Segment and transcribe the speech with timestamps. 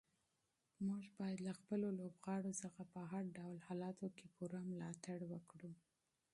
[0.87, 5.71] موږ باید له خپلو لوبغاړو څخه په هر ډول حالاتو کې پوره ملاتړ وکړو.